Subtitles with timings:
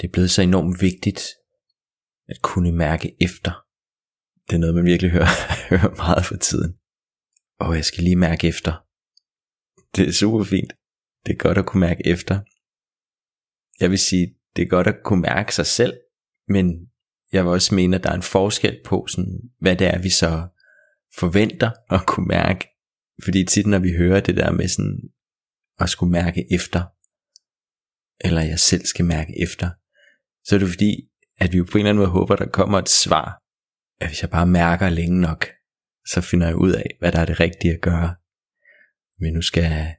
[0.00, 1.20] Det er blevet så enormt vigtigt
[2.28, 3.66] at kunne mærke efter.
[4.46, 5.32] Det er noget, man virkelig hører,
[5.70, 6.74] hører meget for tiden.
[7.58, 8.72] Og jeg skal lige mærke efter.
[9.96, 10.72] Det er super fint.
[11.26, 12.40] Det er godt at kunne mærke efter.
[13.80, 15.94] Jeg vil sige, det er godt at kunne mærke sig selv,
[16.48, 16.90] men
[17.32, 20.10] jeg vil også mene, at der er en forskel på, sådan, hvad det er, vi
[20.10, 20.48] så
[21.18, 22.68] forventer at kunne mærke.
[23.24, 24.98] Fordi tit, når vi hører det der med sådan,
[25.78, 26.82] at skulle mærke efter,
[28.26, 29.70] eller jeg selv skal mærke efter,
[30.44, 32.88] så er det fordi, at vi på en eller anden måde håber, der kommer et
[32.88, 33.42] svar,
[34.00, 35.46] at hvis jeg bare mærker længe nok,
[36.06, 38.14] så finder jeg ud af, hvad der er det rigtige at gøre.
[39.20, 39.96] Men nu skal jeg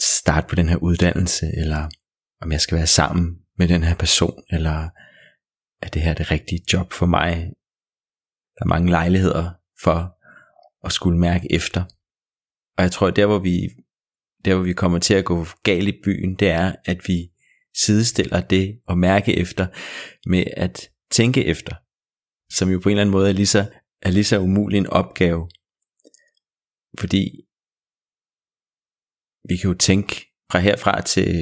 [0.00, 1.88] starte på den her uddannelse, eller
[2.40, 4.88] om jeg skal være sammen med den her person, eller
[5.82, 7.52] er det her det rigtige job for mig?
[8.58, 9.50] Der er mange lejligheder
[9.82, 10.16] for
[10.86, 11.84] at skulle mærke efter.
[12.76, 13.68] Og jeg tror, der hvor vi,
[14.44, 17.30] der hvor vi kommer til at gå galt i byen, det er, at vi
[17.76, 19.66] sidestiller det at mærke efter
[20.28, 21.74] med at tænke efter,
[22.52, 23.70] som jo på en eller anden måde er lige så,
[24.02, 25.48] er lige så umulig en opgave.
[26.98, 27.24] Fordi
[29.48, 30.14] vi kan jo tænke
[30.52, 31.32] fra herfra til,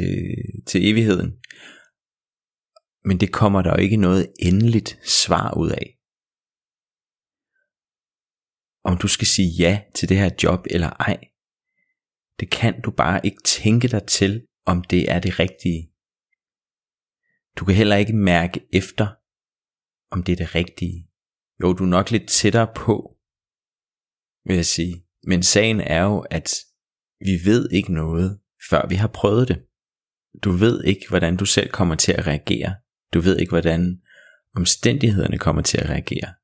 [0.66, 1.30] til evigheden,
[3.04, 5.98] men det kommer der jo ikke noget endeligt svar ud af.
[8.84, 11.18] Om du skal sige ja til det her job eller ej,
[12.40, 15.92] det kan du bare ikke tænke dig til, om det er det rigtige.
[17.58, 19.06] Du kan heller ikke mærke efter,
[20.10, 21.10] om det er det rigtige.
[21.62, 23.16] Jo, du er nok lidt tættere på,
[24.46, 25.04] vil jeg sige.
[25.22, 26.54] Men sagen er jo, at
[27.20, 29.66] vi ved ikke noget, før vi har prøvet det.
[30.44, 32.74] Du ved ikke, hvordan du selv kommer til at reagere.
[33.14, 34.02] Du ved ikke, hvordan
[34.54, 36.34] omstændighederne kommer til at reagere.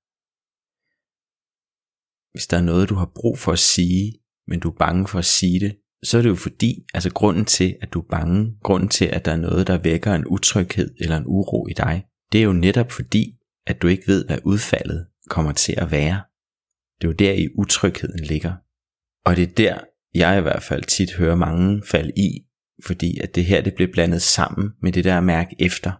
[2.32, 5.18] Hvis der er noget, du har brug for at sige, men du er bange for
[5.18, 8.56] at sige det, så er det jo fordi, altså grunden til, at du er bange,
[8.62, 12.04] grunden til, at der er noget, der vækker en utryghed eller en uro i dig,
[12.32, 16.22] det er jo netop fordi, at du ikke ved, hvad udfaldet kommer til at være.
[17.00, 18.52] Det er jo der i utrygheden ligger.
[19.24, 19.78] Og det er der,
[20.14, 22.46] jeg i hvert fald tit hører mange falde i,
[22.84, 25.92] fordi at det her det bliver blandet sammen med det der mærke efter.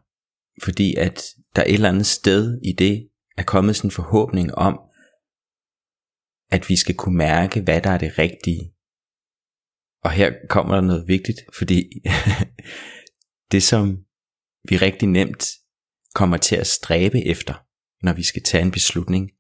[0.63, 1.23] Fordi at
[1.57, 4.81] der et eller andet sted i det er kommet sådan en forhåbning om,
[6.51, 8.74] at vi skal kunne mærke, hvad der er det rigtige.
[10.05, 11.91] Og her kommer der noget vigtigt, fordi
[13.53, 14.05] det som
[14.69, 15.47] vi rigtig nemt
[16.15, 17.55] kommer til at stræbe efter,
[18.03, 19.31] når vi skal tage en beslutning,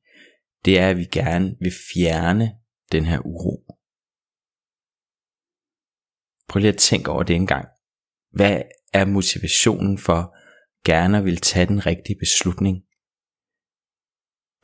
[0.64, 2.52] det er, at vi gerne vil fjerne
[2.92, 3.74] den her uro.
[6.48, 7.68] Prøv lige at tænke over det en gang.
[8.30, 10.36] Hvad er motivationen for
[10.84, 12.76] gerne at vil tage den rigtige beslutning?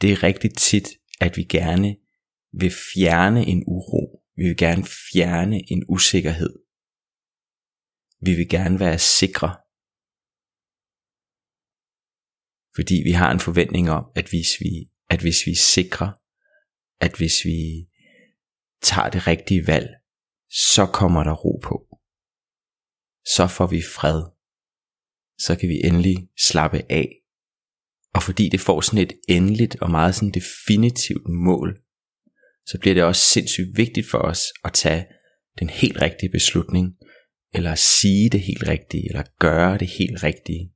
[0.00, 0.88] Det er rigtig tit,
[1.21, 1.97] at vi gerne
[2.53, 4.19] vil fjerne en uro.
[4.41, 6.53] Vi vil gerne fjerne en usikkerhed.
[8.27, 9.51] Vi vil gerne være sikre.
[12.77, 14.73] Fordi vi har en forventning om, at hvis vi,
[15.12, 16.09] at hvis vi er sikre,
[17.06, 17.61] at hvis vi
[18.89, 19.89] tager det rigtige valg,
[20.50, 21.77] så kommer der ro på.
[23.34, 24.21] Så får vi fred.
[25.45, 26.17] Så kan vi endelig
[26.49, 27.09] slappe af.
[28.15, 31.71] Og fordi det får sådan et endeligt og meget sådan definitivt mål,
[32.70, 35.06] så bliver det også sindssygt vigtigt for os at tage
[35.58, 36.86] den helt rigtige beslutning,
[37.54, 40.72] eller sige det helt rigtige, eller gøre det helt rigtige.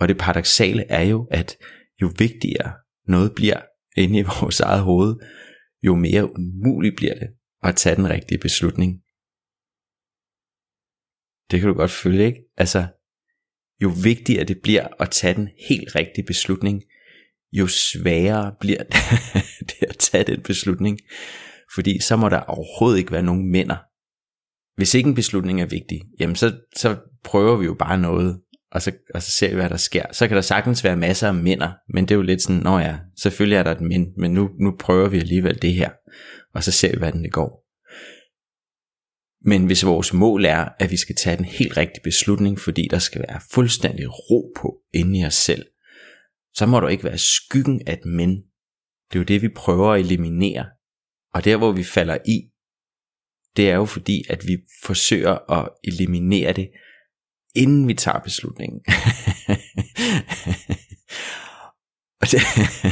[0.00, 1.56] Og det paradoxale er jo, at
[2.02, 2.72] jo vigtigere
[3.06, 3.60] noget bliver
[3.96, 5.16] inde i vores eget hoved,
[5.82, 7.28] jo mere umuligt bliver det
[7.62, 9.02] at tage den rigtige beslutning.
[11.50, 12.40] Det kan du godt følge, ikke?
[12.56, 12.86] Altså,
[13.82, 16.82] jo vigtigere det bliver at tage den helt rigtige beslutning,
[17.58, 18.82] jo sværere bliver
[19.70, 20.98] det, at tage den beslutning.
[21.74, 23.76] Fordi så må der overhovedet ikke være nogen mænder.
[24.76, 28.40] Hvis ikke en beslutning er vigtig, jamen så, så prøver vi jo bare noget,
[28.72, 30.04] og så, og så ser vi, hvad der sker.
[30.12, 32.78] Så kan der sagtens være masser af mænder, men det er jo lidt sådan, nå
[32.78, 35.90] ja, selvfølgelig er der et mænd, men nu, nu prøver vi alligevel det her,
[36.54, 37.66] og så ser vi, hvordan det går.
[39.48, 42.98] Men hvis vores mål er, at vi skal tage den helt rigtige beslutning, fordi der
[42.98, 45.64] skal være fuldstændig ro på inde i os selv,
[46.56, 48.30] så må du ikke være skyggen af et men.
[49.08, 50.70] Det er jo det, vi prøver at eliminere.
[51.34, 52.50] Og der, hvor vi falder i,
[53.56, 56.70] det er jo fordi, at vi forsøger at eliminere det,
[57.54, 58.80] inden vi tager beslutningen.
[62.20, 62.40] Og det,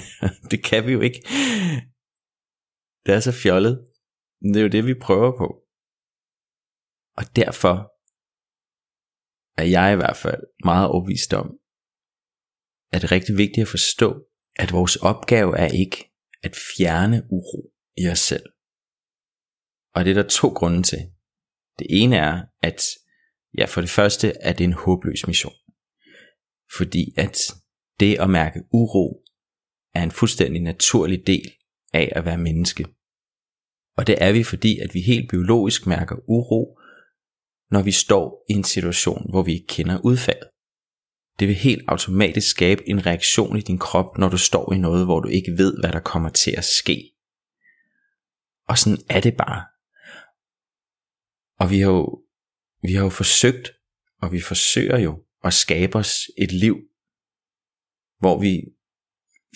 [0.51, 1.21] det kan vi jo ikke.
[3.07, 3.87] Det er så fjollet.
[4.43, 5.47] Det er jo det, vi prøver på.
[7.17, 7.75] Og derfor
[9.61, 11.59] er jeg i hvert fald meget overbevist om,
[12.95, 14.27] er det rigtig vigtigt at forstå,
[14.57, 16.11] at vores opgave er ikke
[16.43, 18.47] at fjerne uro i os selv.
[19.95, 20.99] Og det er der to grunde til.
[21.79, 22.83] Det ene er, at
[23.59, 25.55] ja, for det første er det en håbløs mission.
[26.77, 27.37] Fordi at
[28.01, 29.25] det at mærke uro
[29.95, 31.53] er en fuldstændig naturlig del
[31.93, 32.85] af at være menneske.
[33.97, 36.79] Og det er vi, fordi at vi helt biologisk mærker uro,
[37.71, 40.49] når vi står i en situation, hvor vi ikke kender udfaldet.
[41.39, 45.05] Det vil helt automatisk skabe en reaktion i din krop, når du står i noget,
[45.05, 47.11] hvor du ikke ved, hvad der kommer til at ske.
[48.69, 49.65] Og sådan er det bare.
[51.59, 52.23] Og vi har jo,
[52.83, 53.71] vi har jo forsøgt,
[54.23, 56.77] og vi forsøger jo at skabe os et liv,
[58.19, 58.63] hvor vi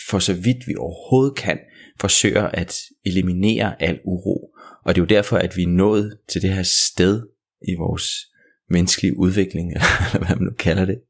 [0.09, 1.59] for så vidt vi overhovedet kan,
[2.01, 4.55] forsøger at eliminere al uro.
[4.85, 7.27] Og det er jo derfor, at vi er nået til det her sted
[7.69, 8.27] i vores
[8.71, 11.01] menneskelige udvikling, eller hvad man nu kalder det,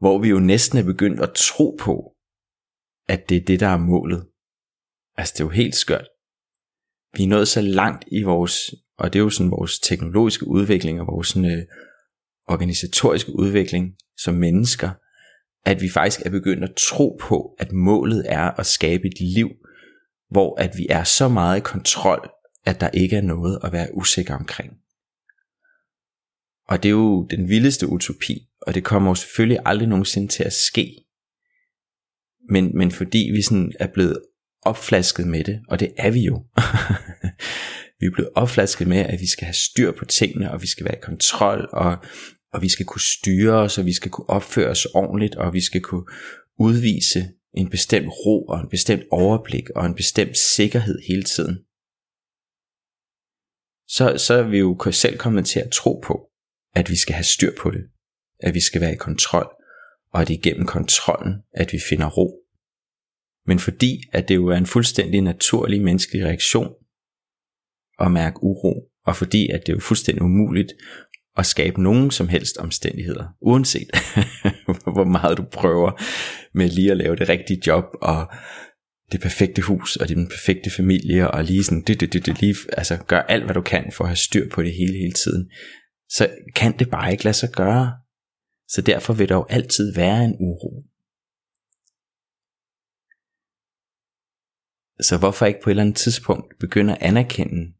[0.00, 2.12] hvor vi jo næsten er begyndt at tro på,
[3.08, 4.26] at det er det, der er målet.
[5.16, 6.08] Altså det er jo helt skørt.
[7.16, 11.00] Vi er nået så langt i vores, og det er jo sådan vores teknologiske udvikling
[11.00, 11.62] og vores sådan, øh,
[12.48, 14.90] organisatoriske udvikling som mennesker,
[15.64, 19.48] at vi faktisk er begyndt at tro på, at målet er at skabe et liv,
[20.30, 22.30] hvor at vi er så meget i kontrol,
[22.66, 24.72] at der ikke er noget at være usikker omkring.
[26.70, 30.44] Og det er jo den vildeste utopi, og det kommer jo selvfølgelig aldrig nogensinde til
[30.44, 31.04] at ske.
[32.50, 34.22] Men, men fordi vi sådan er blevet
[34.62, 36.34] opflasket med det, og det er vi jo.
[38.00, 40.84] vi er blevet opflasket med, at vi skal have styr på tingene, og vi skal
[40.84, 41.96] være i kontrol, og,
[42.52, 45.60] og vi skal kunne styre os, og vi skal kunne opføre os ordentligt, og vi
[45.60, 46.04] skal kunne
[46.58, 51.58] udvise en bestemt ro, og en bestemt overblik, og en bestemt sikkerhed hele tiden.
[53.88, 56.29] Så, så er vi jo selv kommet til at tro på,
[56.74, 57.84] at vi skal have styr på det,
[58.40, 59.48] at vi skal være i kontrol,
[60.12, 62.40] og at det er igennem kontrollen, at vi finder ro.
[63.46, 66.74] Men fordi at det jo er en fuldstændig naturlig menneskelig reaktion
[67.98, 70.72] at mærke uro, og fordi at det er jo fuldstændig umuligt
[71.36, 73.90] at skabe nogen som helst omstændigheder, uanset
[74.94, 76.02] hvor meget du prøver
[76.54, 78.32] med lige at lave det rigtige job, og
[79.12, 82.56] det perfekte hus, og den perfekte familie, og lige sådan, det, det, det, det, lige,
[82.72, 85.50] altså gør alt hvad du kan for at have styr på det hele hele tiden,
[86.10, 88.00] så kan det bare ikke lade sig gøre.
[88.68, 90.84] Så derfor vil der jo altid være en uro.
[95.00, 97.74] Så hvorfor ikke på et eller andet tidspunkt begynde at anerkende,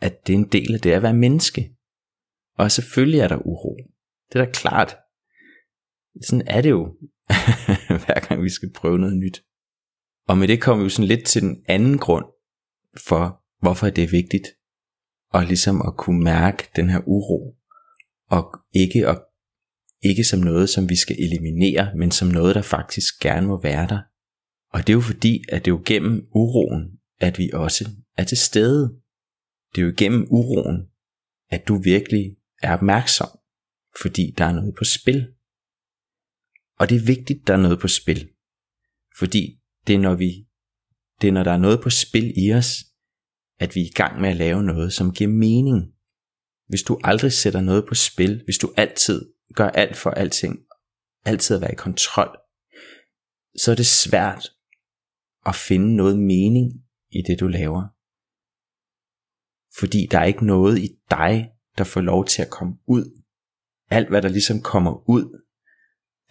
[0.00, 1.76] at det er en del af det at være menneske?
[2.58, 3.76] Og selvfølgelig er der uro.
[4.32, 4.96] Det er da klart.
[6.22, 6.96] Sådan er det jo,
[8.04, 9.44] hver gang vi skal prøve noget nyt.
[10.28, 12.24] Og med det kommer vi jo sådan lidt til den anden grund
[13.06, 14.55] for, hvorfor det er vigtigt
[15.32, 17.56] og ligesom at kunne mærke den her uro,
[18.30, 19.22] og ikke, og,
[20.02, 23.88] ikke som noget, som vi skal eliminere, men som noget, der faktisk gerne må være
[23.88, 24.00] der.
[24.72, 28.24] Og det er jo fordi, at det er jo gennem uroen, at vi også er
[28.24, 29.00] til stede.
[29.74, 30.86] Det er jo gennem uroen,
[31.50, 33.28] at du virkelig er opmærksom,
[34.02, 35.26] fordi der er noget på spil.
[36.78, 38.28] Og det er vigtigt, der er noget på spil.
[39.18, 40.46] Fordi det er, når vi,
[41.20, 42.84] det er, når der er noget på spil i os,
[43.58, 45.92] at vi er i gang med at lave noget, som giver mening.
[46.68, 50.58] Hvis du aldrig sætter noget på spil, hvis du altid gør alt for alting,
[51.24, 52.38] altid at være i kontrol,
[53.58, 54.48] så er det svært
[55.46, 56.72] at finde noget mening
[57.10, 57.82] i det, du laver.
[59.78, 63.22] Fordi der er ikke noget i dig, der får lov til at komme ud.
[63.90, 65.42] Alt hvad der ligesom kommer ud,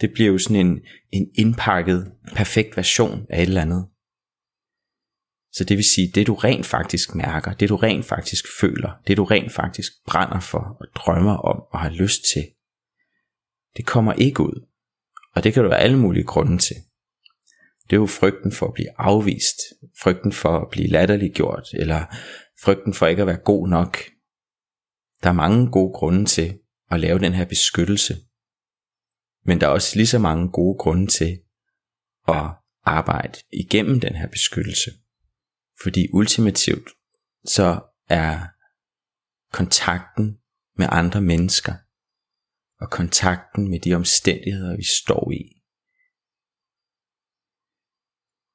[0.01, 3.87] det bliver jo sådan en, en indpakket, perfekt version af et eller andet.
[5.57, 9.17] Så det vil sige, det du rent faktisk mærker, det du rent faktisk føler, det
[9.17, 12.43] du rent faktisk brænder for og drømmer om og har lyst til,
[13.77, 14.67] det kommer ikke ud.
[15.35, 16.75] Og det kan der være alle mulige grunde til.
[17.83, 19.57] Det er jo frygten for at blive afvist,
[20.01, 22.05] frygten for at blive latterliggjort, eller
[22.63, 23.97] frygten for ikke at være god nok.
[25.23, 26.59] Der er mange gode grunde til
[26.91, 28.15] at lave den her beskyttelse.
[29.45, 31.39] Men der er også lige så mange gode grunde til
[32.27, 32.45] at
[32.83, 34.91] arbejde igennem den her beskyttelse.
[35.83, 36.89] Fordi ultimativt
[37.45, 38.47] så er
[39.51, 40.39] kontakten
[40.77, 41.73] med andre mennesker
[42.79, 45.55] og kontakten med de omstændigheder, vi står i,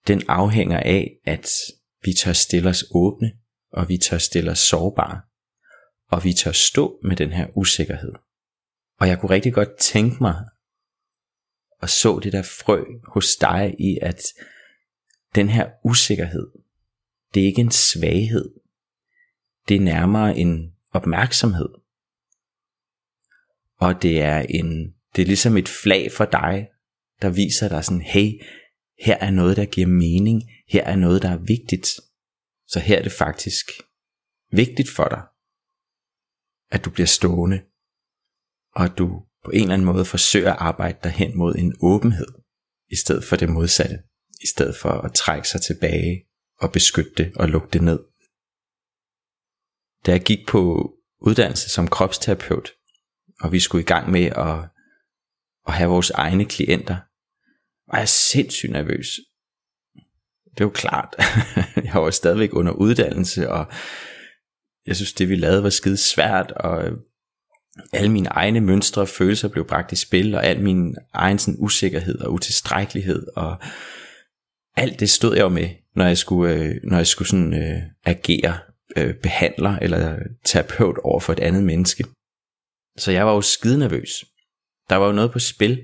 [0.07, 1.49] den afhænger af, at
[2.05, 3.33] vi tør stille os åbne,
[3.73, 5.21] og vi tør stille os sårbare,
[6.07, 8.13] og vi tør stå med den her usikkerhed.
[9.01, 10.45] Og jeg kunne rigtig godt tænke mig,
[11.81, 14.23] og så det der frø hos dig i, at
[15.35, 16.47] den her usikkerhed,
[17.35, 18.55] det er ikke en svaghed.
[19.69, 21.69] Det er nærmere en opmærksomhed.
[23.77, 26.69] Og det er en det er ligesom et flag for dig,
[27.23, 28.43] der viser dig sådan, hey,
[29.01, 31.87] her er noget, der giver mening, her er noget, der er vigtigt.
[32.67, 33.67] Så her er det faktisk
[34.53, 35.23] vigtigt for dig,
[36.71, 37.63] at du bliver stående,
[38.75, 42.29] og at du på en eller anden måde forsøger at arbejde derhen mod en åbenhed,
[42.91, 43.99] i stedet for det modsatte,
[44.41, 46.27] i stedet for at trække sig tilbage
[46.61, 48.01] og beskytte det og lukke det ned.
[50.07, 52.73] Da jeg gik på uddannelse som kropsterapeut,
[53.41, 54.69] og vi skulle i gang med at,
[55.67, 56.97] at have vores egne klienter,
[57.91, 59.21] var jeg sindssygt nervøs.
[60.59, 61.15] Det var klart.
[61.93, 63.73] jeg var stadigvæk under uddannelse, og
[64.87, 66.99] jeg synes, det vi lavede var skide svært, og øh,
[67.93, 71.61] alle mine egne mønstre og følelser blev bragt i spil, og al min egen sådan,
[71.61, 73.57] usikkerhed og utilstrækkelighed, og
[74.77, 77.83] alt det stod jeg jo med, når jeg skulle, øh, når jeg skulle sådan, øh,
[78.05, 78.59] agere
[78.97, 82.05] øh, behandler eller terapeut over for et andet menneske.
[82.99, 84.25] Så jeg var jo skide nervøs.
[84.91, 85.81] Der var jo noget på spil,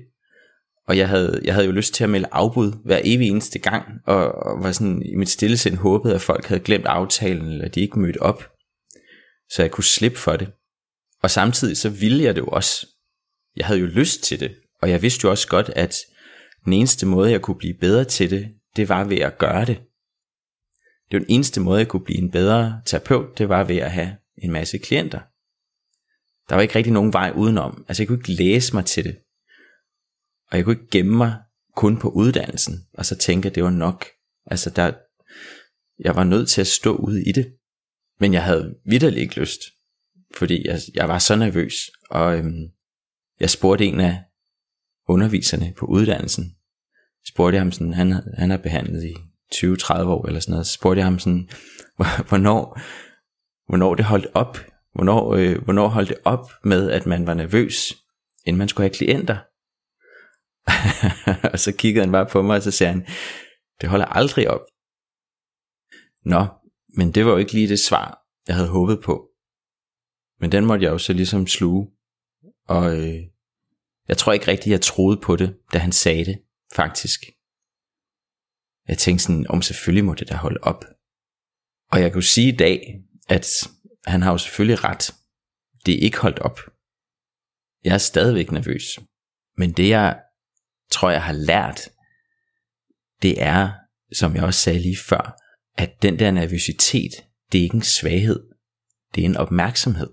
[0.87, 3.85] og jeg havde, jeg havde jo lyst til at melde afbud hver evig eneste gang,
[4.05, 7.67] og, og var sådan i mit stille sind håbet, at folk havde glemt aftalen, eller
[7.67, 8.51] de ikke mødte op,
[9.49, 10.51] så jeg kunne slippe for det.
[11.23, 12.87] Og samtidig så ville jeg det jo også.
[13.55, 15.95] Jeg havde jo lyst til det, og jeg vidste jo også godt, at
[16.65, 19.81] den eneste måde, jeg kunne blive bedre til det, det var ved at gøre det.
[21.11, 23.91] Det var den eneste måde, jeg kunne blive en bedre terapeut, det var ved at
[23.91, 25.19] have en masse klienter.
[26.49, 27.85] Der var ikke rigtig nogen vej udenom.
[27.87, 29.17] Altså jeg kunne ikke læse mig til det.
[30.51, 31.35] Og jeg kunne ikke gemme mig
[31.75, 34.05] kun på uddannelsen, og så tænke, at det var nok.
[34.45, 34.93] Altså der,
[35.99, 37.53] jeg var nødt til at stå ude i det.
[38.19, 39.61] Men jeg havde vidderlig ikke lyst,
[40.35, 41.73] fordi jeg, jeg var så nervøs.
[42.09, 42.67] Og øhm,
[43.39, 44.23] jeg spurgte en af
[45.07, 46.55] underviserne på uddannelsen,
[47.27, 49.13] spurgte jeg ham sådan, han, han har behandlet i
[49.55, 51.49] 20-30 år eller sådan noget, så spurgte jeg ham sådan,
[52.29, 52.79] hvornår,
[53.67, 54.57] hvornår det holdt op,
[54.93, 57.93] hvornår, øh, hvornår holdt det op med, at man var nervøs,
[58.45, 59.37] inden man skulle have klienter.
[61.53, 63.07] og så kiggede han bare på mig, og så sagde han,
[63.81, 64.61] det holder aldrig op.
[66.25, 66.45] Nå,
[66.97, 69.27] men det var jo ikke lige det svar, jeg havde håbet på.
[70.39, 71.87] Men den måtte jeg jo så ligesom sluge.
[72.67, 73.19] Og øh,
[74.07, 76.37] jeg tror ikke rigtigt, jeg troede på det, da han sagde det,
[76.75, 77.23] faktisk.
[78.87, 80.85] Jeg tænkte sådan, om selvfølgelig må det da holde op.
[81.91, 83.47] Og jeg kunne sige i dag, at
[84.05, 85.13] han har jo selvfølgelig ret.
[85.85, 86.59] Det er ikke holdt op.
[87.83, 88.99] Jeg er stadigvæk nervøs.
[89.57, 90.19] Men det jeg
[90.91, 91.89] tror, jeg har lært,
[93.21, 93.71] det er,
[94.13, 95.37] som jeg også sagde lige før,
[95.77, 97.11] at den der nervøsitet,
[97.51, 98.43] det er ikke en svaghed.
[99.15, 100.09] Det er en opmærksomhed.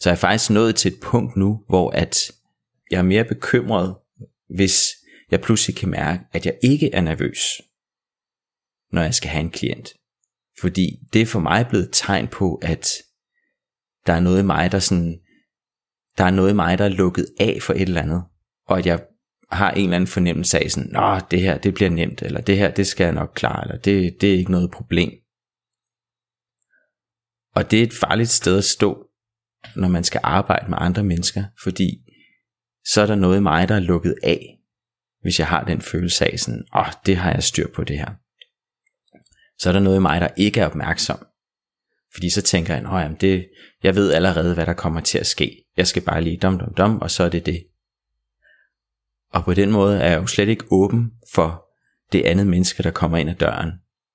[0.00, 2.32] Så jeg er faktisk nået til et punkt nu, hvor at
[2.90, 3.96] jeg er mere bekymret,
[4.56, 4.90] hvis
[5.30, 7.38] jeg pludselig kan mærke, at jeg ikke er nervøs,
[8.92, 9.94] når jeg skal have en klient.
[10.60, 12.92] Fordi det er for mig blevet et tegn på, at
[14.06, 15.20] der er noget i mig, der sådan,
[16.18, 18.24] der er noget i mig, der er lukket af for et eller andet.
[18.66, 19.06] Og at jeg
[19.50, 22.58] har en eller anden fornemmelse af sådan, Nå, det her, det bliver nemt, eller det
[22.58, 25.10] her, det skal jeg nok klare, eller det, det er ikke noget problem.
[27.54, 29.06] Og det er et farligt sted at stå,
[29.76, 32.04] når man skal arbejde med andre mennesker, fordi
[32.84, 34.58] så er der noget i mig, der er lukket af,
[35.24, 37.98] hvis jeg har den følelse af sådan, åh, oh, det har jeg styr på det
[37.98, 38.10] her.
[39.58, 41.26] Så er der noget i mig, der ikke er opmærksom.
[42.12, 43.48] Fordi så tænker jeg, jamen det,
[43.82, 45.64] jeg ved allerede, hvad der kommer til at ske.
[45.76, 47.66] Jeg skal bare lige dum dum dum, og så er det det.
[49.32, 51.64] Og på den måde er jeg jo slet ikke åben for
[52.12, 53.72] det andet menneske, der kommer ind ad døren,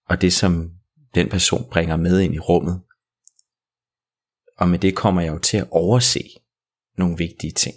[0.09, 0.71] og det som
[1.15, 2.81] den person bringer med ind i rummet.
[4.57, 6.23] Og med det kommer jeg jo til at overse
[6.97, 7.75] nogle vigtige ting.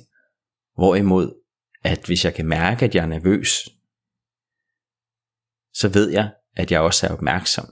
[0.74, 1.41] Hvorimod,
[1.84, 3.68] at hvis jeg kan mærke, at jeg er nervøs,
[5.74, 7.66] så ved jeg, at jeg også er opmærksom.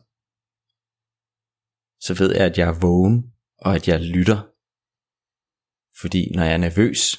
[2.00, 4.42] Så ved jeg, at jeg er vågen, og at jeg lytter.
[6.00, 7.18] Fordi når jeg er nervøs,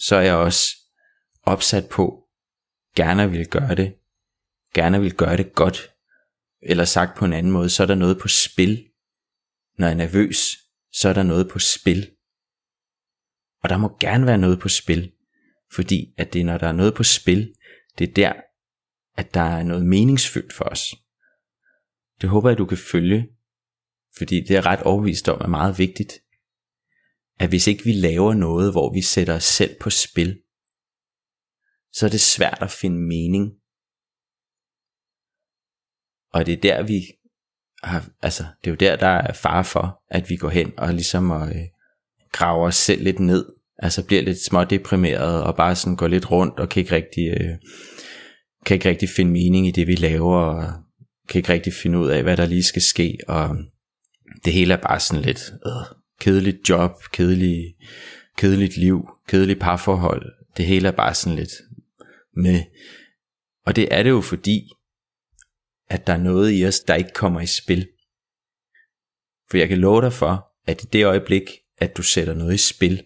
[0.00, 0.76] så er jeg også
[1.42, 2.24] opsat på,
[2.96, 3.94] gerne vil gøre det,
[4.74, 5.94] gerne vil gøre det godt,
[6.62, 8.84] eller sagt på en anden måde, så er der noget på spil.
[9.78, 10.36] Når jeg er nervøs,
[10.92, 12.10] så er der noget på spil.
[13.62, 15.12] Og der må gerne være noget på spil,
[15.72, 17.54] fordi at det når der er noget på spil,
[17.98, 18.32] det er der,
[19.16, 20.94] at der er noget meningsfyldt for os.
[22.20, 23.28] Det håber jeg, du kan følge,
[24.18, 26.12] fordi det er ret overvist om er meget vigtigt,
[27.38, 30.42] at hvis ikke vi laver noget, hvor vi sætter os selv på spil,
[31.92, 33.52] så er det svært at finde mening.
[36.32, 37.00] Og det er der vi
[37.82, 40.94] har, altså det er jo der der er far for, at vi går hen og
[40.94, 41.66] ligesom og, øh,
[42.32, 46.60] graver os selv lidt ned, altså bliver lidt smådeprimeret og bare sådan går lidt rundt
[46.60, 47.56] og kan ikke rigtig, øh,
[48.66, 50.72] kan ikke rigtig finde mening i det vi laver og
[51.28, 53.56] kan ikke rigtig finde ud af hvad der lige skal ske og
[54.44, 57.74] det hele er bare sådan lidt øh, kedeligt job, kedelig,
[58.36, 61.52] kedeligt liv, kedeligt parforhold, det hele er bare sådan lidt
[62.36, 62.62] med.
[63.66, 64.70] Og det er det jo fordi,
[65.88, 67.88] at der er noget i os, der ikke kommer i spil.
[69.50, 71.42] For jeg kan love dig for, at i det øjeblik,
[71.78, 73.02] at du sætter noget i spil,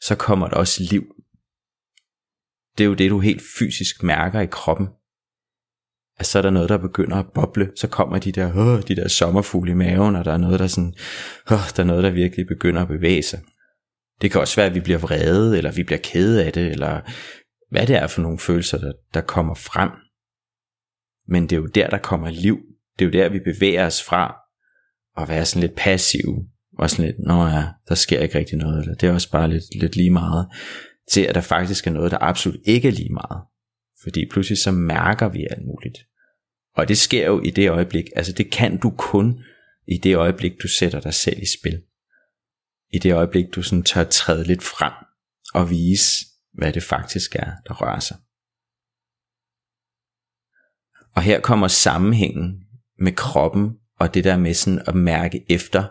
[0.00, 1.04] så kommer der også liv.
[2.78, 4.88] Det er jo det, du helt fysisk mærker i kroppen.
[6.18, 8.96] At så er der noget, der begynder at boble, så kommer de der, øh, de
[8.96, 10.94] der sommerfugle i maven, og der er noget, der sådan,
[11.50, 13.40] øh, der er noget, der virkelig begynder at bevæge sig.
[14.20, 17.00] Det kan også være, at vi bliver vrede, eller vi bliver kede af det, eller
[17.70, 19.90] hvad det er for nogle følelser, der, der kommer frem.
[21.28, 22.58] Men det er jo der, der kommer liv.
[22.98, 24.36] Det er jo der, vi bevæger os fra
[25.16, 26.48] at være sådan lidt passive
[26.80, 29.48] og sådan lidt, nå ja, der sker ikke rigtig noget, eller det er også bare
[29.48, 30.48] lidt, lidt lige meget,
[31.10, 33.42] til at der faktisk er noget, der absolut ikke er lige meget.
[34.02, 35.98] Fordi pludselig så mærker vi alt muligt.
[36.76, 39.42] Og det sker jo i det øjeblik, altså det kan du kun
[39.88, 41.82] i det øjeblik, du sætter dig selv i spil.
[42.92, 44.92] I det øjeblik, du sådan tør træde lidt frem
[45.54, 48.16] og vise, hvad det faktisk er, der rører sig.
[51.14, 52.64] Og her kommer sammenhængen
[52.98, 55.88] med kroppen og det der med sådan at mærke efter.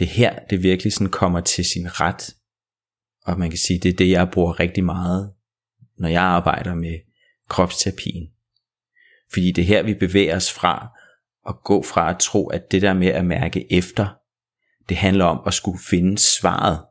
[0.00, 2.36] Det her, det virkelig sådan kommer til sin ret.
[3.24, 5.32] Og man kan sige, det er det, jeg bruger rigtig meget,
[5.98, 6.98] når jeg arbejder med
[7.48, 8.30] kropsterapien.
[9.32, 10.98] Fordi det er her, vi bevæger os fra
[11.48, 14.08] at gå fra at tro, at det der med at mærke efter,
[14.88, 16.84] det handler om at skulle finde svaret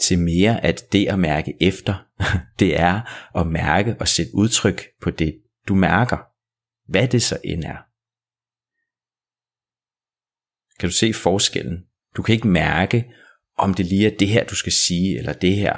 [0.00, 2.06] til mere, at det at mærke efter,
[2.58, 3.00] det er
[3.40, 6.16] at mærke og sætte udtryk på det, du mærker.
[6.88, 7.91] Hvad det så end er.
[10.78, 11.78] Kan du se forskellen?
[12.16, 13.04] Du kan ikke mærke,
[13.58, 15.76] om det lige er det her, du skal sige, eller det her.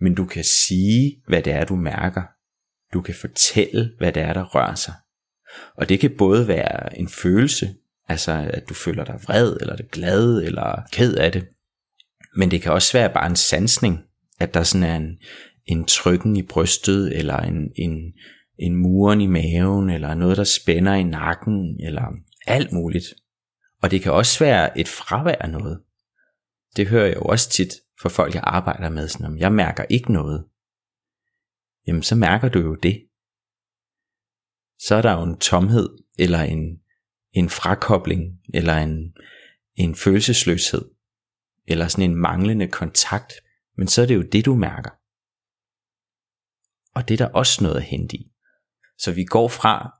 [0.00, 2.22] Men du kan sige, hvad det er, du mærker.
[2.92, 4.94] Du kan fortælle, hvad det er, der rører sig.
[5.76, 7.74] Og det kan både være en følelse,
[8.08, 11.48] altså at du føler dig vred, eller det glad, eller ked af det.
[12.36, 13.98] Men det kan også være bare en sansning,
[14.40, 15.18] at der sådan er en,
[15.66, 18.12] en trykken i brystet, eller en, en,
[18.58, 22.04] en muren i maven, eller noget, der spænder i nakken, eller
[22.46, 23.04] alt muligt.
[23.82, 25.82] Og det kan også være et fravær af noget.
[26.76, 29.84] Det hører jeg jo også tit fra folk, jeg arbejder med, sådan om jeg mærker
[29.90, 30.48] ikke noget.
[31.86, 33.08] Jamen så mærker du jo det.
[34.78, 36.80] Så er der jo en tomhed, eller en,
[37.32, 39.14] en frakobling, eller en,
[39.74, 40.90] en følelsesløshed,
[41.68, 43.32] eller sådan en manglende kontakt.
[43.76, 44.90] Men så er det jo det, du mærker.
[46.94, 48.32] Og det er der også noget at hente i.
[48.98, 49.97] Så vi går fra,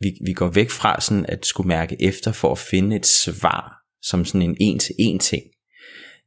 [0.00, 3.76] vi, vi går væk fra sådan at skulle mærke efter for at finde et svar,
[4.02, 5.42] som sådan en en til en ting,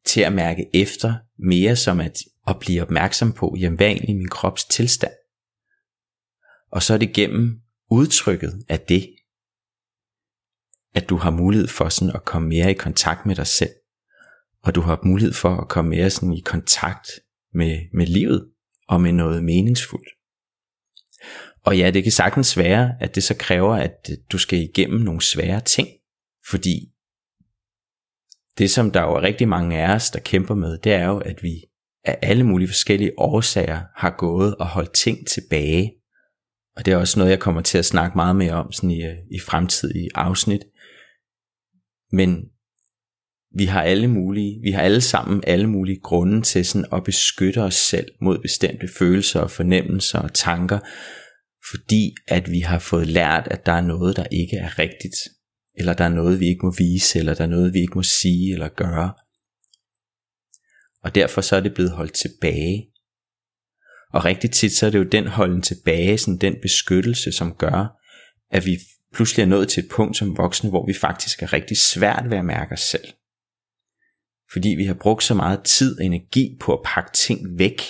[0.05, 4.15] til at mærke efter mere som at, at blive opmærksom på, jamen hvad er egentlig
[4.15, 5.13] min krops tilstand?
[6.71, 7.59] Og så er det gennem
[7.91, 9.15] udtrykket af det,
[10.95, 13.71] at du har mulighed for sådan at komme mere i kontakt med dig selv.
[14.63, 17.07] Og du har mulighed for at komme mere sådan i kontakt
[17.53, 18.49] med, med livet
[18.87, 20.09] og med noget meningsfuldt.
[21.65, 24.99] Og ja, det kan sagtens være, at det så kræver, at øh, du skal igennem
[24.99, 25.87] nogle svære ting,
[26.49, 26.89] fordi
[28.57, 31.17] det, som der jo er rigtig mange af os, der kæmper med, det er jo,
[31.17, 31.63] at vi
[32.05, 35.93] af alle mulige forskellige årsager har gået og holdt ting tilbage.
[36.75, 39.03] Og det er også noget, jeg kommer til at snakke meget mere om sådan i,
[39.03, 40.61] øh, i fremtidige afsnit.
[42.11, 42.45] Men
[43.55, 47.61] vi har alle mulige, vi har alle sammen alle mulige grunde til sådan at beskytte
[47.61, 50.79] os selv mod bestemte følelser og fornemmelser og tanker,
[51.71, 55.15] fordi at vi har fået lært, at der er noget, der ikke er rigtigt,
[55.75, 58.03] eller der er noget, vi ikke må vise, eller der er noget, vi ikke må
[58.03, 59.13] sige eller gøre.
[61.03, 62.89] Og derfor så er det blevet holdt tilbage.
[64.13, 67.99] Og rigtig tit så er det jo den holden tilbage, sådan den beskyttelse, som gør,
[68.51, 68.79] at vi
[69.13, 72.37] pludselig er nået til et punkt som voksne, hvor vi faktisk er rigtig svært ved
[72.37, 73.07] at mærke os selv.
[74.51, 77.81] Fordi vi har brugt så meget tid og energi på at pakke ting væk,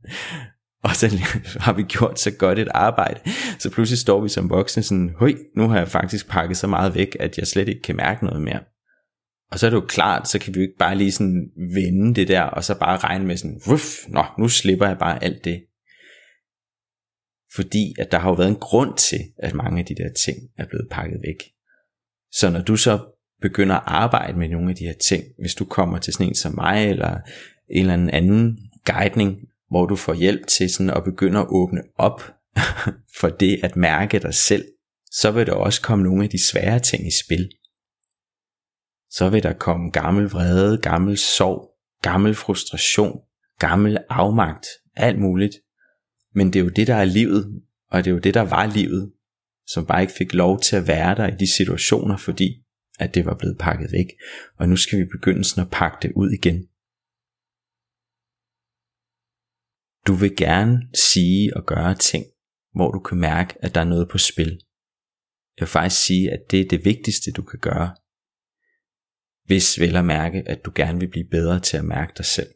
[0.86, 1.08] og så
[1.64, 3.20] har vi gjort så godt et arbejde,
[3.58, 6.94] så pludselig står vi som voksne sådan, høj, nu har jeg faktisk pakket så meget
[6.94, 8.60] væk, at jeg slet ikke kan mærke noget mere.
[9.52, 12.14] Og så er det jo klart, så kan vi jo ikke bare lige sådan vende
[12.14, 15.44] det der, og så bare regne med sådan, Wuff, nå, nu slipper jeg bare alt
[15.44, 15.64] det.
[17.54, 20.38] Fordi at der har jo været en grund til, at mange af de der ting
[20.58, 21.36] er blevet pakket væk.
[22.32, 22.98] Så når du så
[23.42, 26.34] begynder at arbejde med nogle af de her ting, hvis du kommer til sådan en
[26.34, 27.18] som mig, eller
[27.70, 29.38] en eller anden guidning,
[29.72, 32.22] hvor du får hjælp til sådan at begynde at åbne op
[33.20, 34.64] for det at mærke dig selv,
[35.10, 37.48] så vil der også komme nogle af de svære ting i spil.
[39.10, 41.70] Så vil der komme gammel vrede, gammel sorg,
[42.02, 43.20] gammel frustration,
[43.58, 45.54] gammel afmagt, alt muligt.
[46.34, 48.66] Men det er jo det, der er livet, og det er jo det, der var
[48.66, 49.12] livet,
[49.66, 52.64] som bare ikke fik lov til at være der i de situationer, fordi
[52.98, 54.06] at det var blevet pakket væk.
[54.58, 56.66] Og nu skal vi begynde sådan at pakke det ud igen.
[60.06, 62.24] Du vil gerne sige og gøre ting,
[62.74, 64.62] hvor du kan mærke, at der er noget på spil.
[65.56, 67.96] Jeg vil faktisk sige, at det er det vigtigste, du kan gøre.
[69.44, 72.54] hvis vel at mærke, at du gerne vil blive bedre til at mærke dig selv.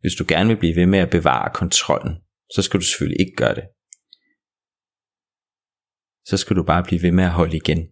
[0.00, 2.16] Hvis du gerne vil blive ved med at bevare kontrollen,
[2.54, 3.64] så skal du selvfølgelig ikke gøre det.
[6.24, 7.88] Så skal du bare blive ved med at holde igen.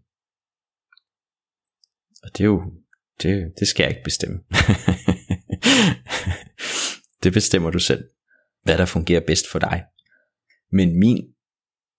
[2.23, 2.73] Og det er jo,
[3.23, 4.39] det, det skal jeg ikke bestemme.
[7.23, 8.09] det bestemmer du selv,
[8.65, 9.85] hvad der fungerer bedst for dig.
[10.73, 11.35] Men min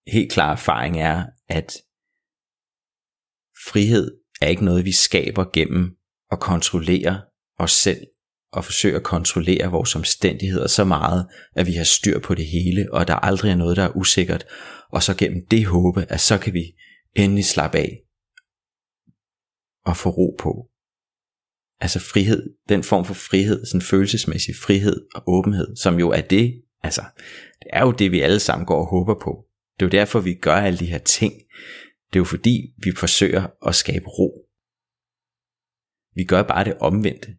[0.08, 1.74] helt klare erfaring er, at
[3.68, 5.98] frihed er ikke noget, vi skaber gennem
[6.32, 7.22] at kontrollere
[7.60, 8.08] os selv
[8.52, 12.94] og forsøge at kontrollere vores omstændigheder så meget, at vi har styr på det hele,
[12.94, 14.46] og der aldrig er noget, der er usikkert,
[14.92, 16.76] og så gennem det håbe, at så kan vi
[17.16, 18.02] endelig slappe af
[19.86, 20.70] og få ro på.
[21.80, 26.64] Altså frihed, den form for frihed, sådan følelsesmæssig frihed og åbenhed, som jo er det,
[26.84, 27.02] altså,
[27.60, 29.46] det er jo det, vi alle sammen går og håber på.
[29.74, 31.34] Det er jo derfor, vi gør alle de her ting.
[32.08, 34.30] Det er jo fordi, vi forsøger at skabe ro.
[36.16, 37.36] Vi gør bare det omvendte.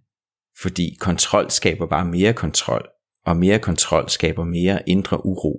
[0.63, 2.89] Fordi kontrol skaber bare mere kontrol,
[3.27, 5.55] og mere kontrol skaber mere indre uro.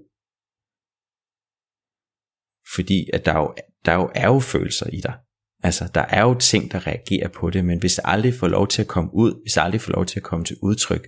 [2.76, 3.54] Fordi at der jo,
[3.86, 5.16] der jo er jo følelser i dig.
[5.63, 8.67] Altså, der er jo ting, der reagerer på det, men hvis det aldrig får lov
[8.67, 11.08] til at komme ud, hvis det aldrig får lov til at komme til udtryk,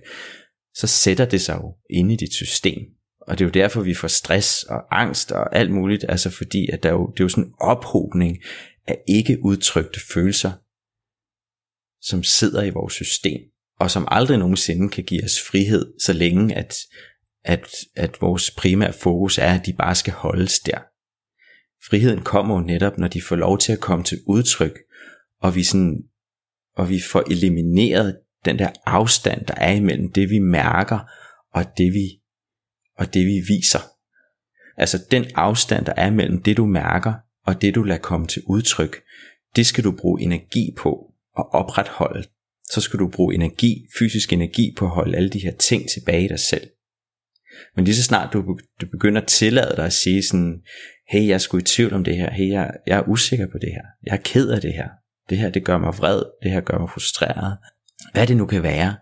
[0.74, 2.82] så sætter det sig jo inde i dit system.
[3.20, 6.68] Og det er jo derfor, vi får stress og angst og alt muligt, altså fordi
[6.72, 8.38] at der er jo, det er jo sådan en ophobning
[8.86, 10.52] af ikke udtrykte følelser,
[12.02, 13.40] som sidder i vores system,
[13.80, 16.76] og som aldrig nogensinde kan give os frihed, så længe at,
[17.44, 20.78] at, at vores primære fokus er, at de bare skal holdes der.
[21.88, 24.78] Friheden kommer jo netop, når de får lov til at komme til udtryk,
[25.40, 26.04] og vi, sådan,
[26.76, 30.98] og vi får elimineret den der afstand, der er imellem det, vi mærker,
[31.52, 32.20] og det, vi,
[32.98, 33.80] og det, vi viser.
[34.76, 37.12] Altså den afstand, der er mellem det, du mærker,
[37.46, 39.02] og det, du lader komme til udtryk,
[39.56, 42.28] det skal du bruge energi på at opretholde.
[42.70, 46.24] Så skal du bruge energi, fysisk energi på at holde alle de her ting tilbage
[46.24, 46.70] i dig selv.
[47.76, 50.62] Men lige så snart du, du begynder at tillade dig at sige sådan,
[51.10, 53.58] hey, jeg er sgu i tvivl om det her, hey, jeg, jeg er usikker på
[53.60, 54.88] det her, jeg er ked af det her,
[55.30, 57.56] det her, det gør mig vred, det her gør mig frustreret,
[58.12, 58.94] hvad det nu kan være,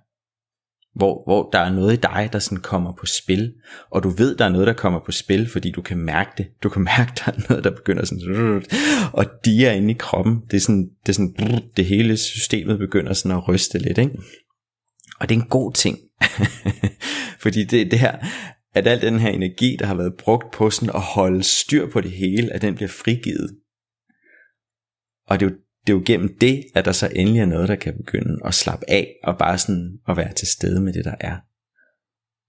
[0.95, 3.53] hvor, hvor der er noget i dig, der sådan kommer på spil,
[3.91, 6.47] og du ved, der er noget, der kommer på spil, fordi du kan mærke det.
[6.63, 8.65] Du kan mærke, der er noget, der begynder sådan,
[9.13, 10.41] og de er inde i kroppen.
[10.51, 14.19] Det er sådan, det, er sådan, det hele systemet begynder sådan at ryste lidt, ikke?
[15.21, 15.99] Og det er en god ting.
[17.43, 18.19] fordi det, det her,
[18.75, 22.01] at al den her energi, der har været brugt på sådan at holde styr på
[22.01, 23.59] det hele, at den bliver frigivet.
[25.27, 25.57] Og det er jo
[25.89, 28.55] det er jo gennem det, at der så endelig er noget, der kan begynde at
[28.55, 31.37] slappe af, og bare sådan at være til stede med det, der er.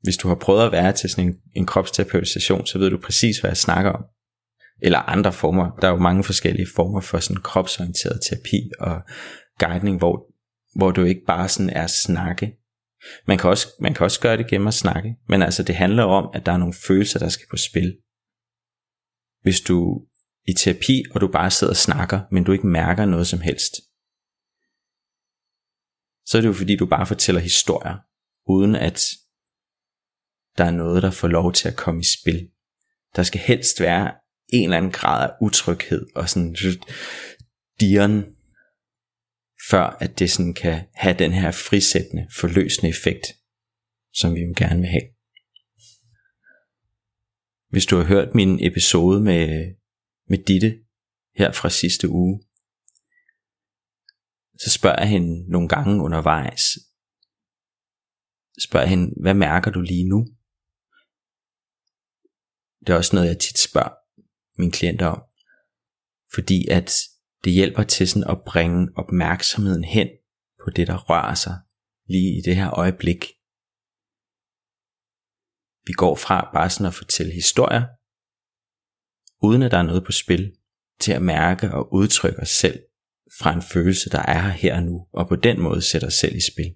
[0.03, 2.97] Hvis du har prøvet at være til sådan en, en kropsterapeutisk session, så ved du
[2.97, 4.03] præcis, hvad jeg snakker om.
[4.82, 5.71] Eller andre former.
[5.82, 9.01] Der er jo mange forskellige former for sådan kropsorienteret terapi og
[9.60, 10.25] guidning, hvor,
[10.75, 12.59] hvor du ikke bare sådan er snakke.
[13.27, 16.03] Man kan, også, man kan også gøre det gennem at snakke, men altså det handler
[16.03, 17.97] om, at der er nogle følelser, der skal på spil.
[19.41, 20.05] Hvis du
[20.47, 23.73] i terapi, og du bare sidder og snakker, men du ikke mærker noget som helst,
[26.25, 27.97] så er det jo fordi, du bare fortæller historier,
[28.47, 29.01] uden at
[30.57, 32.49] der er noget, der får lov til at komme i spil.
[33.15, 34.13] Der skal helst være
[34.53, 36.55] en eller anden grad af utryghed og sådan
[37.79, 38.35] dieren,
[39.71, 43.27] før at det sådan kan have den her frisættende, forløsende effekt,
[44.13, 45.08] som vi jo gerne vil have.
[47.69, 49.75] Hvis du har hørt min episode med
[50.29, 50.86] med Ditte
[51.36, 52.43] her fra sidste uge.
[54.60, 56.62] Så spørger jeg hende nogle gange undervejs,
[58.60, 60.27] spørger hende, hvad mærker du lige nu?
[62.79, 63.93] Det er også noget, jeg tit spørger
[64.58, 65.21] mine klienter om.
[66.34, 66.91] Fordi at
[67.43, 70.08] det hjælper til sådan at bringe opmærksomheden hen
[70.63, 71.58] på det, der rører sig
[72.06, 73.23] lige i det her øjeblik.
[75.88, 77.86] Vi går fra bare sådan at fortælle historier,
[79.47, 80.56] uden at der er noget på spil,
[80.99, 82.80] til at mærke og udtrykke os selv
[83.39, 86.13] fra en følelse, der er her her og nu, og på den måde sætter os
[86.13, 86.71] selv i spil.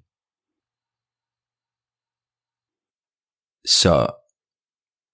[3.65, 3.95] Så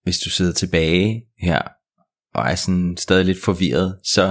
[0.03, 1.61] hvis du sidder tilbage her
[2.33, 4.25] og er sådan stadig lidt forvirret, så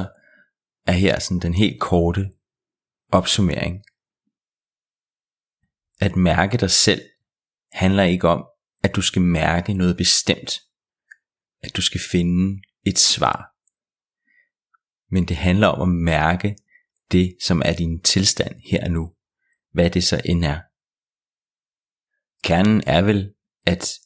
[0.89, 2.31] er her sådan den helt korte
[3.13, 3.83] opsummering.
[6.01, 7.03] At mærke dig selv
[7.73, 8.45] handler ikke om,
[8.85, 10.61] at du skal mærke noget bestemt.
[11.63, 13.55] At du skal finde et svar.
[15.11, 16.57] Men det handler om at mærke
[17.13, 19.15] det, som er din tilstand her og nu.
[19.73, 20.61] Hvad det så end er.
[22.45, 23.35] Kernen er vel,
[23.67, 23.99] at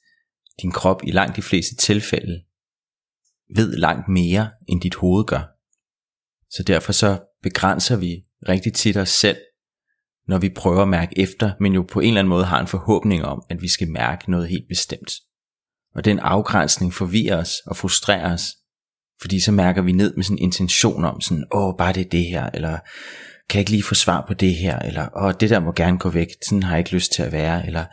[0.62, 2.44] din krop i langt de fleste tilfælde
[3.54, 5.61] ved langt mere, end dit hoved gør.
[6.54, 9.36] Så derfor så begrænser vi rigtig tit os selv
[10.28, 12.66] når vi prøver at mærke efter, men jo på en eller anden måde har en
[12.66, 15.12] forhåbning om, at vi skal mærke noget helt bestemt.
[15.94, 18.42] Og den afgrænsning forvirrer os og frustrerer os,
[19.20, 22.10] fordi så mærker vi ned med sådan en intention om sådan, åh, bare det er
[22.10, 22.78] det her, eller
[23.48, 25.98] kan jeg ikke lige få svar på det her, eller åh, det der må gerne
[25.98, 27.84] gå væk, sådan har jeg ikke lyst til at være, eller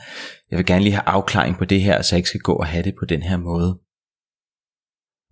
[0.52, 2.66] jeg vil gerne lige have afklaring på det her, så jeg ikke skal gå og
[2.66, 3.80] have det på den her måde.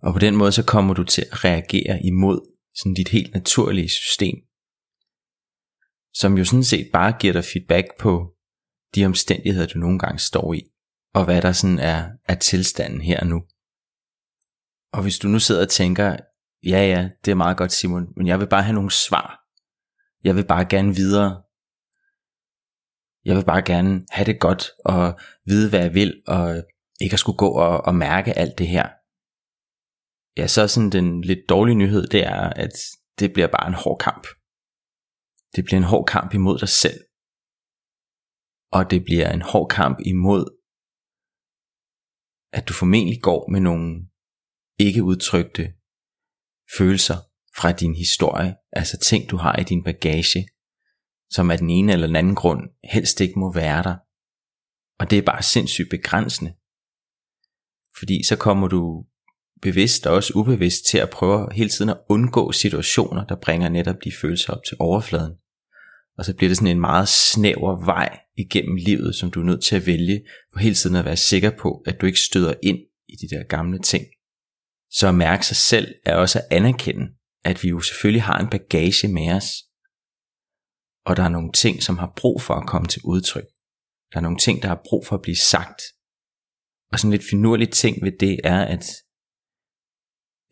[0.02, 3.88] Og på den måde så kommer du til at reagere imod sådan dit helt naturlige
[3.88, 4.36] system,
[6.14, 8.34] som jo sådan set bare giver dig feedback på
[8.94, 10.62] de omstændigheder, du nogle gange står i,
[11.14, 13.42] og hvad der sådan er, er tilstanden her og nu.
[14.92, 16.16] Og hvis du nu sidder og tænker,
[16.66, 19.40] ja ja, det er meget godt Simon, men jeg vil bare have nogle svar.
[20.24, 21.42] Jeg vil bare gerne videre.
[23.24, 26.62] Jeg vil bare gerne have det godt og vide, hvad jeg vil, og
[27.00, 28.88] ikke at skulle gå og, og mærke alt det her.
[30.38, 32.74] Ja, så er sådan den lidt dårlige nyhed, det er, at
[33.18, 34.24] det bliver bare en hård kamp.
[35.54, 37.00] Det bliver en hård kamp imod dig selv.
[38.72, 40.44] Og det bliver en hård kamp imod,
[42.52, 43.88] at du formentlig går med nogle
[44.78, 45.64] ikke udtrykte
[46.78, 47.18] følelser
[47.58, 50.48] fra din historie, altså ting du har i din bagage,
[51.30, 52.62] som af den ene eller den anden grund
[52.94, 53.96] helst ikke må være der.
[55.00, 56.52] Og det er bare sindssygt begrænsende.
[57.98, 59.06] Fordi så kommer du
[59.62, 63.96] bevidst og også ubevidst til at prøve hele tiden at undgå situationer, der bringer netop
[64.04, 65.32] de følelser op til overfladen.
[66.18, 69.62] Og så bliver det sådan en meget snæver vej igennem livet, som du er nødt
[69.62, 70.22] til at vælge,
[70.54, 73.44] og hele tiden at være sikker på, at du ikke støder ind i de der
[73.44, 74.04] gamle ting.
[74.90, 77.06] Så at mærke sig selv er også at anerkende,
[77.44, 79.48] at vi jo selvfølgelig har en bagage med os.
[81.06, 83.46] Og der er nogle ting, som har brug for at komme til udtryk.
[84.12, 85.82] Der er nogle ting, der har brug for at blive sagt.
[86.92, 88.84] Og sådan lidt finurlig ting ved det er, at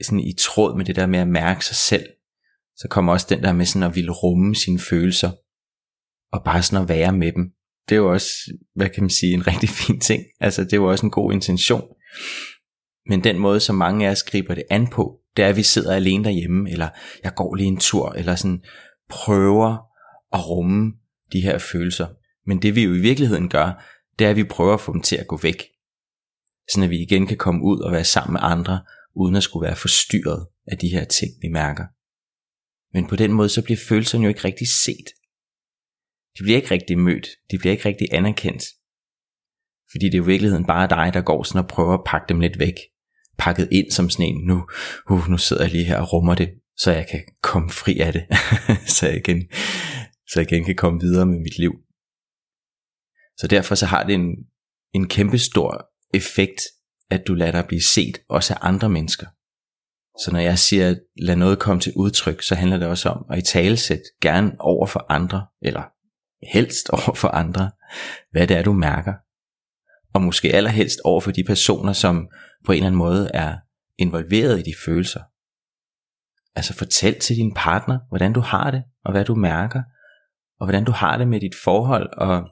[0.02, 2.06] sådan i tråd med det der med at mærke sig selv,
[2.76, 5.30] så kommer også den der med sådan at ville rumme sine følelser,
[6.32, 7.52] og bare sådan at være med dem.
[7.88, 8.28] Det er jo også,
[8.74, 10.22] hvad kan man sige, en rigtig fin ting.
[10.40, 11.88] Altså det er jo også en god intention.
[13.08, 15.62] Men den måde, som mange af os griber det an på, det er, at vi
[15.62, 16.88] sidder alene derhjemme, eller
[17.24, 18.62] jeg går lige en tur, eller sådan
[19.08, 19.76] prøver
[20.32, 20.92] at rumme
[21.32, 22.06] de her følelser.
[22.46, 23.84] Men det vi jo i virkeligheden gør,
[24.18, 25.62] det er, at vi prøver at få dem til at gå væk.
[26.72, 28.80] Sådan at vi igen kan komme ud og være sammen med andre,
[29.16, 31.84] uden at skulle være forstyrret af de her ting, vi mærker.
[32.94, 35.08] Men på den måde, så bliver følelserne jo ikke rigtig set.
[36.38, 38.64] De bliver ikke rigtig mødt, de bliver ikke rigtig anerkendt.
[39.90, 42.26] Fordi det er jo i virkeligheden bare dig, der går sådan og prøver at pakke
[42.28, 42.74] dem lidt væk.
[43.38, 44.68] Pakket ind som sådan en, nu,
[45.10, 48.12] uh, nu sidder jeg lige her og rummer det, så jeg kan komme fri af
[48.12, 48.26] det.
[48.96, 49.48] så, jeg igen,
[50.28, 51.72] så jeg igen kan komme videre med mit liv.
[53.38, 54.26] Så derfor så har det en,
[54.94, 56.60] en kæmpe stor effekt
[57.10, 59.26] at du lader dig blive set også af andre mennesker.
[60.18, 63.26] Så når jeg siger, at lad noget komme til udtryk, så handler det også om
[63.30, 65.82] at i talesæt gerne over for andre, eller
[66.52, 67.70] helst over for andre,
[68.30, 69.14] hvad det er, du mærker.
[70.14, 72.28] Og måske allerhelst over for de personer, som
[72.66, 73.56] på en eller anden måde er
[73.98, 75.20] involveret i de følelser.
[76.54, 79.82] Altså fortæl til din partner, hvordan du har det, og hvad du mærker,
[80.60, 82.48] og hvordan du har det med dit forhold, og,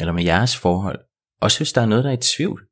[0.00, 1.00] eller med jeres forhold.
[1.40, 2.67] Også hvis der er noget, der er i tvivl.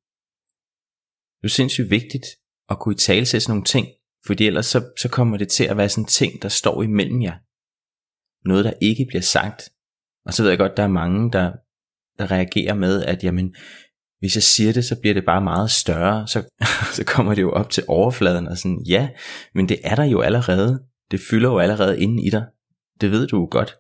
[1.47, 2.27] Det er sindssygt vigtigt
[2.71, 3.87] at kunne i tale sådan nogle ting,
[4.27, 7.23] fordi ellers så, så kommer det til at være sådan en ting, der står imellem
[7.23, 7.35] jer.
[8.49, 9.63] Noget, der ikke bliver sagt.
[10.25, 11.53] Og så ved jeg godt, der er mange, der,
[12.19, 13.55] der reagerer med, at jamen,
[14.19, 16.49] hvis jeg siger det, så bliver det bare meget større, så,
[16.97, 19.09] så kommer det jo op til overfladen og sådan, ja,
[19.55, 20.83] men det er der jo allerede.
[21.11, 22.47] Det fylder jo allerede inde i dig.
[23.01, 23.77] Det ved du jo godt.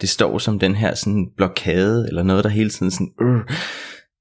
[0.00, 3.56] Det står som den her sådan blokade, eller noget, der hele tiden sådan, øh,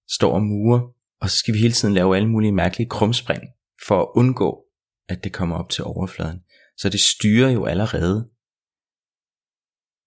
[0.10, 1.01] står og murer.
[1.22, 3.44] Og så skal vi hele tiden lave alle mulige mærkelige krumspring,
[3.88, 4.66] for at undgå,
[5.10, 6.40] at det kommer op til overfladen.
[6.78, 8.30] Så det styrer jo allerede.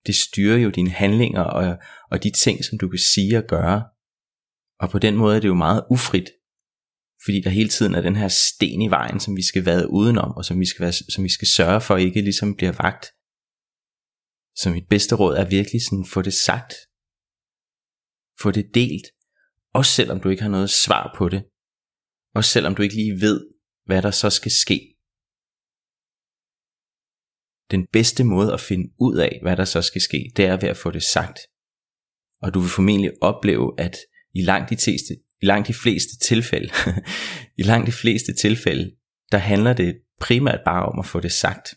[0.07, 1.79] Det styrer jo dine handlinger og,
[2.11, 3.85] og de ting, som du kan sige og gøre.
[4.81, 6.29] Og på den måde er det jo meget ufrit,
[7.25, 10.31] fordi der hele tiden er den her sten i vejen, som vi skal vade udenom,
[10.37, 13.05] og som vi skal, være, som vi skal sørge for ikke ligesom bliver vagt.
[14.57, 16.73] Så mit bedste råd er virkelig sådan, få det sagt.
[18.43, 19.07] Få det delt.
[19.75, 21.43] Også selvom du ikke har noget svar på det.
[22.35, 23.39] Også selvom du ikke lige ved,
[23.87, 24.79] hvad der så skal ske.
[27.71, 30.69] Den bedste måde at finde ud af, hvad der så skal ske, det er ved
[30.69, 31.39] at få det sagt.
[32.43, 33.97] Og du vil formentlig opleve, at
[34.35, 36.71] i langt de, fleste, i langt de fleste tilfælde,
[37.61, 38.97] i langt de fleste tilfælde,
[39.33, 41.75] der handler det primært bare om at få det sagt.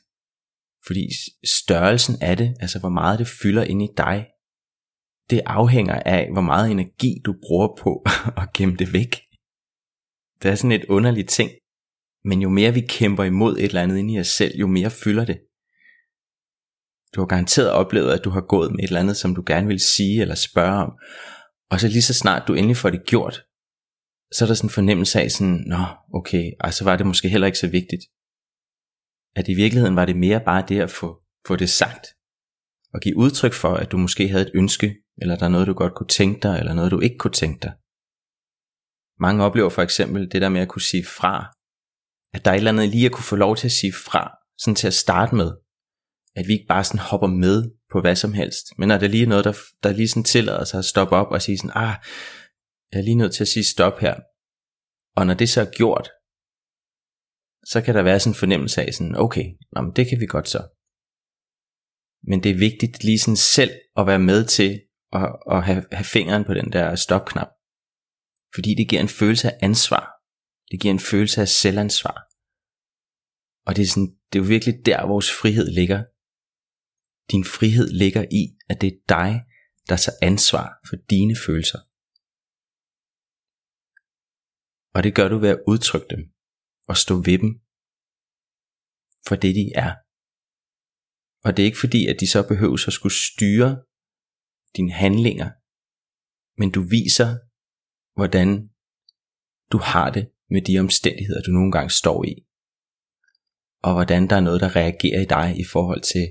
[0.88, 1.10] Fordi
[1.46, 4.28] størrelsen af det, altså hvor meget det fylder ind i dig,
[5.30, 8.06] det afhænger af, hvor meget energi du bruger på
[8.42, 9.16] at gemme det væk.
[10.42, 11.52] Det er sådan et underligt ting.
[12.24, 14.90] Men jo mere vi kæmper imod et eller andet inde i os selv, jo mere
[14.90, 15.40] fylder det.
[17.16, 19.68] Du har garanteret oplevet, at du har gået med et eller andet, som du gerne
[19.68, 20.92] vil sige eller spørge om.
[21.72, 23.44] Og så lige så snart du endelig får det gjort,
[24.32, 27.30] så er der sådan en fornemmelse af sådan, nå, okay, og så var det måske
[27.30, 28.04] heller ikke så vigtigt.
[29.36, 32.17] At i virkeligheden var det mere bare det at få, få det sagt.
[32.94, 35.74] Og give udtryk for, at du måske havde et ønske, eller der er noget, du
[35.74, 37.74] godt kunne tænke dig, eller noget, du ikke kunne tænke dig.
[39.20, 41.54] Mange oplever for eksempel det der med at kunne sige fra.
[42.34, 44.38] At der er et eller andet lige at kunne få lov til at sige fra,
[44.58, 45.52] sådan til at starte med.
[46.36, 49.24] At vi ikke bare sådan hopper med på hvad som helst, men at der lige
[49.24, 51.96] er noget, der, der lige sådan tillader sig at stoppe op og sige sådan, ah,
[52.92, 54.16] jeg er lige nødt til at sige stop her.
[55.16, 56.10] Og når det så er gjort,
[57.66, 60.26] så kan der være sådan en fornemmelse af sådan, okay, nå, men det kan vi
[60.26, 60.77] godt så.
[62.24, 64.82] Men det er vigtigt lige sådan selv at være med til
[65.14, 67.48] at, at have, have fingeren på den der stopknap.
[68.56, 70.06] Fordi det giver en følelse af ansvar.
[70.72, 72.18] Det giver en følelse af selvansvar.
[73.68, 76.04] Og det er, sådan, det er jo virkelig der, vores frihed ligger.
[77.32, 79.32] Din frihed ligger i, at det er dig,
[79.90, 81.80] der tager ansvar for dine følelser.
[84.96, 86.22] Og det gør du ved at udtrykke dem
[86.88, 87.62] og stå ved dem
[89.28, 89.94] for det de er.
[91.48, 93.72] Og det er ikke fordi, at de så behøver at skulle styre
[94.78, 95.50] dine handlinger,
[96.60, 97.30] men du viser,
[98.18, 98.50] hvordan
[99.72, 102.34] du har det med de omstændigheder, du nogle gange står i.
[103.84, 106.26] Og hvordan der er noget, der reagerer i dig i forhold til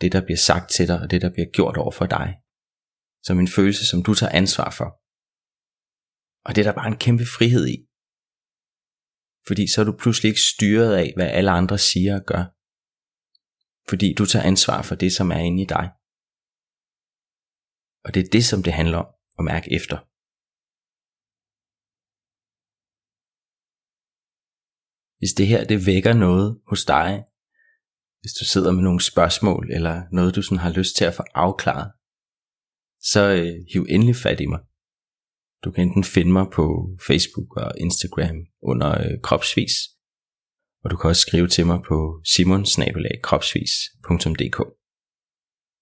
[0.00, 2.28] det, der bliver sagt til dig, og det, der bliver gjort over for dig.
[3.22, 4.88] Som en følelse, som du tager ansvar for.
[6.46, 7.76] Og det er der bare en kæmpe frihed i.
[9.46, 12.44] Fordi så er du pludselig ikke styret af, hvad alle andre siger og gør.
[13.88, 15.86] Fordi du tager ansvar for det, som er inde i dig.
[18.04, 19.98] Og det er det, som det handler om at mærke efter.
[25.18, 27.10] Hvis det her det vækker noget hos dig,
[28.20, 31.24] hvis du sidder med nogle spørgsmål, eller noget du sådan har lyst til at få
[31.44, 31.88] afklaret,
[33.12, 34.60] så øh, hiv endelig fat i mig.
[35.64, 36.64] Du kan enten finde mig på
[37.08, 38.38] Facebook og Instagram
[38.70, 39.74] under øh, kropsvis,
[40.84, 44.58] og du kan også skrive til mig på simonsnabelagkropsvis.dk.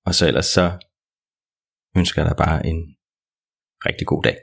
[0.06, 0.78] Og så ellers så
[1.96, 2.96] ønsker jeg dig bare en
[3.86, 4.36] rigtig god dag.